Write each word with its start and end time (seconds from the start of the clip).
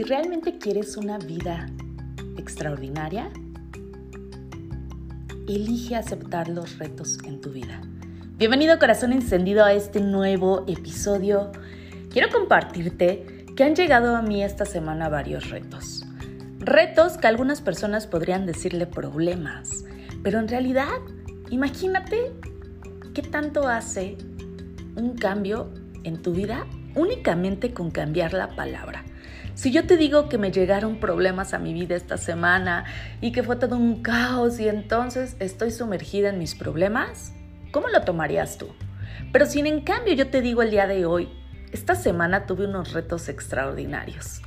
¿Realmente 0.00 0.56
quieres 0.56 0.96
una 0.96 1.18
vida 1.18 1.66
extraordinaria? 2.38 3.30
Elige 5.46 5.96
aceptar 5.96 6.48
los 6.48 6.78
retos 6.78 7.18
en 7.24 7.42
tu 7.42 7.50
vida. 7.50 7.82
Bienvenido 8.38 8.78
corazón 8.78 9.12
encendido 9.12 9.64
a 9.64 9.74
este 9.74 10.00
nuevo 10.00 10.64
episodio. 10.66 11.52
Quiero 12.10 12.30
compartirte 12.30 13.44
que 13.54 13.64
han 13.64 13.76
llegado 13.76 14.16
a 14.16 14.22
mí 14.22 14.42
esta 14.42 14.64
semana 14.64 15.10
varios 15.10 15.50
retos. 15.50 16.04
Retos 16.58 17.18
que 17.18 17.26
algunas 17.26 17.60
personas 17.60 18.06
podrían 18.06 18.46
decirle 18.46 18.86
problemas, 18.86 19.84
pero 20.22 20.38
en 20.38 20.48
realidad, 20.48 20.88
imagínate 21.50 22.32
qué 23.12 23.22
tanto 23.22 23.68
hace 23.68 24.16
un 24.96 25.16
cambio 25.16 25.70
en 26.02 26.22
tu 26.22 26.32
vida 26.32 26.66
únicamente 26.94 27.74
con 27.74 27.90
cambiar 27.90 28.32
la 28.32 28.48
palabra. 28.56 29.04
Si 29.54 29.70
yo 29.70 29.86
te 29.86 29.98
digo 29.98 30.28
que 30.28 30.38
me 30.38 30.50
llegaron 30.50 30.96
problemas 30.96 31.52
a 31.52 31.58
mi 31.58 31.74
vida 31.74 31.94
esta 31.94 32.16
semana 32.16 32.84
y 33.20 33.32
que 33.32 33.42
fue 33.42 33.56
todo 33.56 33.76
un 33.76 34.02
caos 34.02 34.58
y 34.58 34.68
entonces 34.68 35.36
estoy 35.40 35.70
sumergida 35.70 36.30
en 36.30 36.38
mis 36.38 36.54
problemas, 36.54 37.34
¿cómo 37.70 37.88
lo 37.88 38.00
tomarías 38.00 38.56
tú? 38.56 38.68
Pero 39.30 39.44
si 39.44 39.60
en 39.60 39.82
cambio 39.82 40.14
yo 40.14 40.28
te 40.28 40.40
digo 40.40 40.62
el 40.62 40.70
día 40.70 40.86
de 40.86 41.04
hoy, 41.04 41.28
esta 41.70 41.94
semana 41.94 42.46
tuve 42.46 42.66
unos 42.66 42.92
retos 42.92 43.28
extraordinarios 43.28 44.40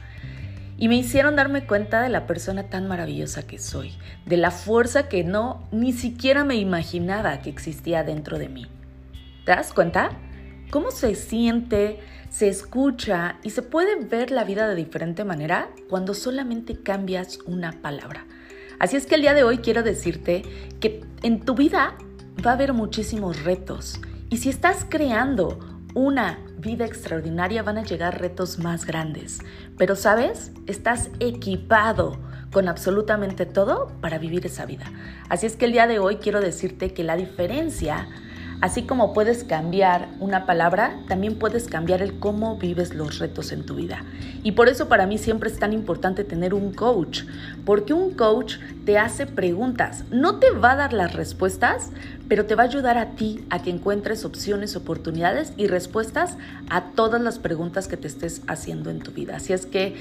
y 0.77 0.87
me 0.87 0.95
hicieron 0.95 1.35
darme 1.35 1.65
cuenta 1.65 2.01
de 2.01 2.09
la 2.09 2.25
persona 2.25 2.63
tan 2.63 2.87
maravillosa 2.87 3.45
que 3.45 3.59
soy, 3.59 3.93
de 4.25 4.37
la 4.37 4.51
fuerza 4.51 5.07
que 5.07 5.23
no 5.23 5.67
ni 5.71 5.93
siquiera 5.93 6.43
me 6.43 6.55
imaginaba 6.55 7.39
que 7.41 7.49
existía 7.49 8.03
dentro 8.03 8.39
de 8.39 8.49
mí. 8.49 8.67
¿Te 9.45 9.51
das 9.51 9.71
cuenta? 9.71 10.09
¿Cómo 10.75 10.91
se 10.91 11.15
siente 11.15 12.01
se 12.29 12.49
escucha 12.49 13.37
y 13.43 13.51
se 13.51 13.61
puede 13.61 13.95
ver 13.95 14.29
la 14.29 14.43
vida 14.43 14.67
de 14.67 14.75
diferente 14.75 15.23
manera 15.23 15.69
cuando 15.89 16.13
solamente 16.13 16.83
cambias 16.83 17.39
una 17.45 17.81
palabra. 17.81 18.25
Así 18.77 18.97
es 18.97 19.05
que 19.05 19.15
el 19.15 19.21
día 19.21 19.33
de 19.33 19.45
hoy 19.45 19.59
quiero 19.59 19.83
decirte 19.83 20.41
que 20.81 21.05
en 21.23 21.39
tu 21.39 21.55
vida 21.55 21.95
va 22.45 22.51
a 22.51 22.53
haber 22.55 22.73
muchísimos 22.73 23.41
retos 23.45 24.01
y 24.29 24.35
si 24.35 24.49
estás 24.49 24.85
creando 24.89 25.59
una 25.93 26.39
vida 26.57 26.83
extraordinaria 26.83 27.63
van 27.63 27.77
a 27.77 27.83
llegar 27.83 28.19
retos 28.19 28.59
más 28.59 28.83
grandes. 28.85 29.39
Pero 29.77 29.95
sabes, 29.95 30.51
estás 30.67 31.09
equipado 31.21 32.19
con 32.51 32.67
absolutamente 32.67 33.45
todo 33.45 33.93
para 34.01 34.17
vivir 34.17 34.45
esa 34.45 34.65
vida. 34.65 34.91
Así 35.29 35.45
es 35.45 35.55
que 35.55 35.63
el 35.63 35.71
día 35.71 35.87
de 35.87 35.99
hoy 35.99 36.17
quiero 36.17 36.41
decirte 36.41 36.93
que 36.93 37.05
la 37.05 37.15
diferencia 37.15 38.09
Así 38.61 38.83
como 38.83 39.13
puedes 39.13 39.43
cambiar 39.43 40.07
una 40.19 40.45
palabra, 40.45 40.97
también 41.07 41.35
puedes 41.35 41.67
cambiar 41.67 42.01
el 42.01 42.19
cómo 42.19 42.57
vives 42.57 42.95
los 42.95 43.19
retos 43.19 43.51
en 43.51 43.65
tu 43.65 43.75
vida. 43.75 44.03
Y 44.43 44.53
por 44.53 44.69
eso 44.69 44.87
para 44.87 45.05
mí 45.05 45.17
siempre 45.17 45.49
es 45.49 45.59
tan 45.59 45.73
importante 45.73 46.23
tener 46.23 46.53
un 46.53 46.73
coach, 46.73 47.23
porque 47.65 47.93
un 47.93 48.11
coach 48.11 48.55
te 48.85 48.97
hace 48.97 49.25
preguntas, 49.25 50.03
no 50.09 50.39
te 50.39 50.51
va 50.51 50.71
a 50.71 50.75
dar 50.75 50.93
las 50.93 51.13
respuestas, 51.13 51.91
pero 52.27 52.45
te 52.45 52.55
va 52.55 52.63
a 52.63 52.67
ayudar 52.67 52.97
a 52.97 53.11
ti 53.11 53.45
a 53.49 53.61
que 53.61 53.69
encuentres 53.69 54.25
opciones, 54.25 54.75
oportunidades 54.75 55.53
y 55.57 55.67
respuestas 55.67 56.37
a 56.69 56.91
todas 56.91 57.21
las 57.21 57.39
preguntas 57.39 57.87
que 57.87 57.97
te 57.97 58.07
estés 58.07 58.41
haciendo 58.47 58.89
en 58.89 58.99
tu 58.99 59.11
vida. 59.11 59.35
Así 59.35 59.53
es 59.53 59.65
que 59.65 59.95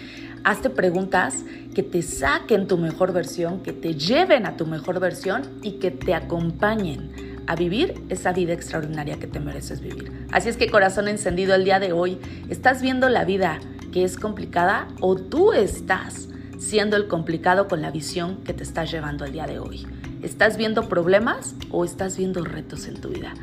hazte 0.44 0.70
preguntas 0.70 1.44
que 1.74 1.82
te 1.82 2.02
saquen 2.02 2.66
tu 2.66 2.78
mejor 2.78 3.12
versión, 3.12 3.60
que 3.60 3.72
te 3.72 3.94
lleven 3.94 4.46
a 4.46 4.56
tu 4.56 4.66
mejor 4.66 5.00
versión 5.00 5.42
y 5.62 5.72
que 5.72 5.90
te 5.90 6.14
acompañen 6.14 7.10
a 7.46 7.56
vivir 7.56 8.02
esa 8.08 8.32
vida 8.32 8.52
extraordinaria 8.52 9.18
que 9.18 9.26
te 9.26 9.40
mereces 9.40 9.80
vivir. 9.80 10.12
Así 10.32 10.48
es 10.48 10.56
que 10.56 10.70
corazón 10.70 11.08
encendido 11.08 11.54
el 11.54 11.64
día 11.64 11.78
de 11.78 11.92
hoy, 11.92 12.18
¿estás 12.48 12.82
viendo 12.82 13.08
la 13.08 13.24
vida 13.24 13.60
que 13.92 14.04
es 14.04 14.16
complicada 14.16 14.88
o 15.00 15.16
tú 15.16 15.52
estás 15.52 16.28
siendo 16.58 16.96
el 16.96 17.08
complicado 17.08 17.68
con 17.68 17.82
la 17.82 17.90
visión 17.90 18.38
que 18.44 18.54
te 18.54 18.62
estás 18.62 18.90
llevando 18.90 19.24
el 19.24 19.32
día 19.32 19.46
de 19.46 19.58
hoy? 19.58 19.86
¿Estás 20.22 20.56
viendo 20.56 20.88
problemas 20.88 21.54
o 21.70 21.84
estás 21.84 22.16
viendo 22.16 22.44
retos 22.44 22.88
en 22.88 23.00
tu 23.00 23.10
vida? 23.10 23.34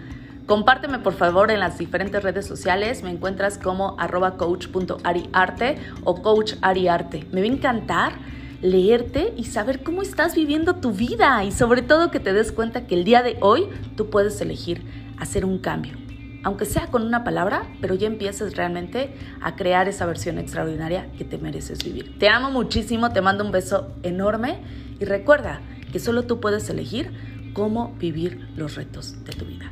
Compárteme 0.47 0.99
por 0.99 1.13
favor 1.13 1.51
en 1.51 1.59
las 1.59 1.77
diferentes 1.77 2.21
redes 2.23 2.45
sociales. 2.45 3.03
Me 3.03 3.11
encuentras 3.11 3.57
como 3.57 3.95
arroba 3.99 4.35
coach.ariarte 4.37 5.77
o 6.03 6.21
coachariarte. 6.21 7.27
Me 7.31 7.41
va 7.41 7.47
a 7.47 7.49
encantar 7.49 8.13
leerte 8.61 9.33
y 9.35 9.45
saber 9.45 9.83
cómo 9.83 10.01
estás 10.01 10.35
viviendo 10.35 10.75
tu 10.75 10.91
vida 10.91 11.43
y 11.43 11.51
sobre 11.51 11.81
todo 11.81 12.11
que 12.11 12.19
te 12.19 12.33
des 12.33 12.51
cuenta 12.51 12.87
que 12.87 12.95
el 12.95 13.03
día 13.03 13.23
de 13.23 13.37
hoy 13.41 13.67
tú 13.95 14.09
puedes 14.09 14.39
elegir 14.41 14.83
hacer 15.17 15.45
un 15.45 15.59
cambio. 15.59 15.97
Aunque 16.43 16.65
sea 16.65 16.87
con 16.87 17.03
una 17.03 17.23
palabra, 17.23 17.67
pero 17.81 17.93
ya 17.93 18.07
empieces 18.07 18.55
realmente 18.55 19.13
a 19.41 19.55
crear 19.55 19.87
esa 19.87 20.07
versión 20.07 20.39
extraordinaria 20.39 21.11
que 21.17 21.23
te 21.23 21.37
mereces 21.37 21.83
vivir. 21.83 22.17
Te 22.17 22.29
amo 22.29 22.49
muchísimo, 22.49 23.11
te 23.11 23.21
mando 23.21 23.43
un 23.43 23.51
beso 23.51 23.95
enorme 24.01 24.59
y 24.99 25.05
recuerda 25.05 25.61
que 25.91 25.99
solo 25.99 26.23
tú 26.23 26.39
puedes 26.39 26.67
elegir 26.69 27.11
cómo 27.53 27.95
vivir 27.99 28.47
los 28.55 28.75
retos 28.75 29.23
de 29.23 29.33
tu 29.33 29.45
vida. 29.45 29.71